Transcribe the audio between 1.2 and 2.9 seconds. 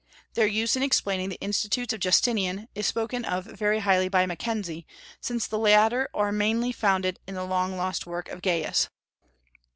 the Institutes of Justinian is